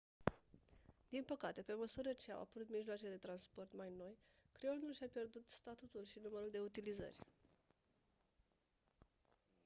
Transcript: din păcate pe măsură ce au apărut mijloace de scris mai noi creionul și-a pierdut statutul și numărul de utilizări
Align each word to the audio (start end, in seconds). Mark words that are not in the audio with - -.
din 1.09 1.23
păcate 1.23 1.61
pe 1.61 1.73
măsură 1.73 2.13
ce 2.13 2.31
au 2.31 2.41
apărut 2.41 2.69
mijloace 2.69 3.09
de 3.19 3.31
scris 3.39 3.71
mai 3.73 3.89
noi 3.97 4.17
creionul 4.51 4.93
și-a 4.93 5.07
pierdut 5.11 5.49
statutul 5.49 6.03
și 6.03 6.19
numărul 6.23 6.49
de 6.51 6.59
utilizări 6.59 7.17